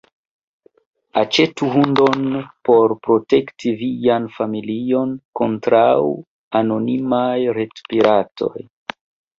[1.21, 2.25] Aĉetu hundon
[2.69, 5.87] por protekti vian familion kontraŭ
[6.63, 8.57] anonimaj retpiratoj.